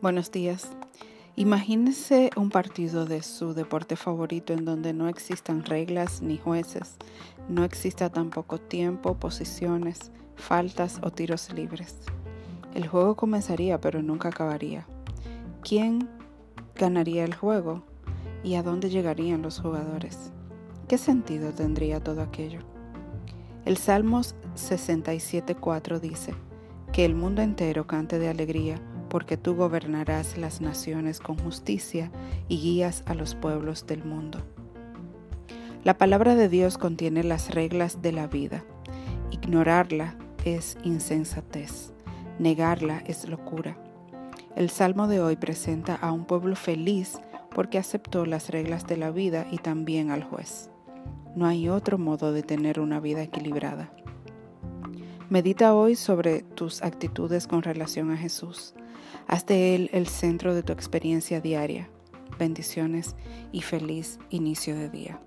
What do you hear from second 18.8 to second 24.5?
llegarían los jugadores? ¿Qué sentido tendría todo aquello? El Salmos